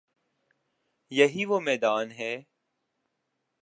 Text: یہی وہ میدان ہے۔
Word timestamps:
یہی 1.11 1.45
وہ 1.45 1.59
میدان 1.59 2.11
ہے۔ 2.11 2.33